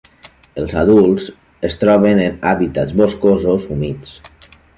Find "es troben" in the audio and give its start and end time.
1.69-2.23